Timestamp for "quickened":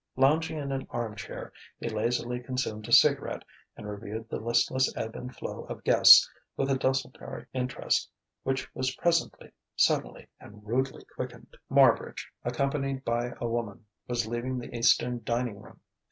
11.15-11.55